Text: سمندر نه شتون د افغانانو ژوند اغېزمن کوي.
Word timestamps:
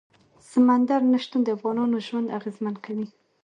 سمندر 0.49 1.01
نه 1.11 1.17
شتون 1.23 1.41
د 1.43 1.47
افغانانو 1.57 1.97
ژوند 2.07 2.33
اغېزمن 2.37 2.75
کوي. 2.85 3.07